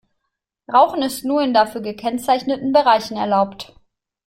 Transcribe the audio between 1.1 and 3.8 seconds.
nur in dafür gekennzeichneten Bereichen erlaubt.